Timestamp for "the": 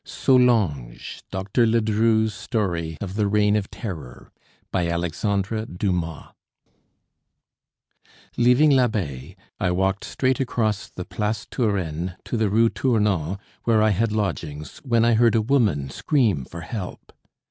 3.13-3.27, 10.89-11.05, 12.35-12.49